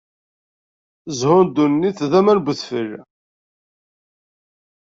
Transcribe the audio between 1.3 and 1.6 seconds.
n